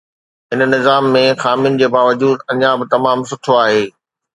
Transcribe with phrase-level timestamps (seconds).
[0.53, 3.83] هن نظام ۾ خامين جي باوجود، اڃا به تمام سٺو آهي.